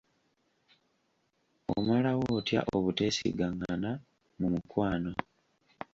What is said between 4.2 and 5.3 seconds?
mu mukwano?